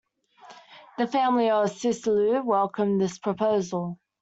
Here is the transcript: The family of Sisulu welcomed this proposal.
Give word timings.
The 0.97 1.05
family 1.05 1.51
of 1.51 1.69
Sisulu 1.69 2.43
welcomed 2.43 2.99
this 2.99 3.19
proposal. 3.19 3.99